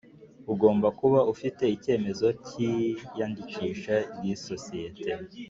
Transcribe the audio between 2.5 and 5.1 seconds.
iyandikisha ry isosiyete